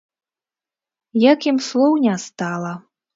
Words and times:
Як 1.31 1.39
ім 1.51 1.57
слоў 1.67 1.93
не 2.07 2.15
стала. 2.25 2.73